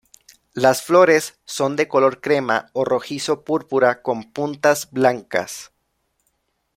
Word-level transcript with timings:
Las 0.55 0.81
flores 0.81 1.37
son 1.45 1.75
de 1.75 1.87
color 1.87 2.21
crema 2.21 2.71
o 2.73 2.85
rojizo 2.85 3.43
púrpura 3.43 4.01
con 4.01 4.31
puntas 4.33 4.89
blancas. 4.89 5.73